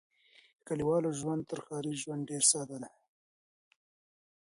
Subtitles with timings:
[0.57, 2.93] د کليوالو ژوند تر ښاري ژوند ډېر ساده دی.